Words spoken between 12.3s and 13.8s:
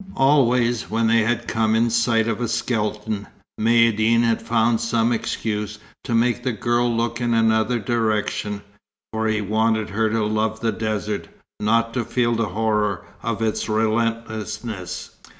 horror of its